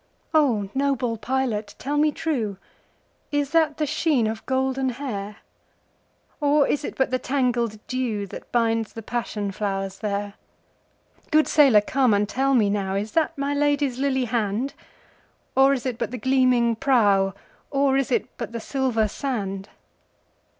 [0.33, 5.35] O noble pilot tell me trueIs that the sheen of golden hair?
[6.39, 10.33] Or is it but the tangled dewThat binds the passion flowers there?
[11.29, 14.73] Good sailor come and tell me nowIs that my Lady's lily hand?
[15.55, 17.35] Or is it but the gleaming prow,
[17.69, 19.69] Or is it but the silver sand?